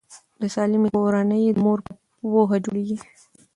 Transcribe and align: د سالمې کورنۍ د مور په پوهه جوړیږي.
د 0.41 0.43
سالمې 0.55 0.89
کورنۍ 0.95 1.41
د 1.51 1.57
مور 1.65 1.79
په 1.87 1.91
پوهه 2.31 2.57
جوړیږي. 2.65 2.97